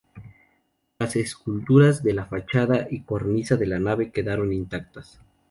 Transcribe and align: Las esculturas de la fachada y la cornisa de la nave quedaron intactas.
Las 0.97 1.15
esculturas 1.15 2.01
de 2.01 2.15
la 2.15 2.25
fachada 2.25 2.87
y 2.89 2.97
la 3.01 3.05
cornisa 3.05 3.55
de 3.55 3.67
la 3.67 3.77
nave 3.77 4.09
quedaron 4.11 4.51
intactas. 4.51 5.21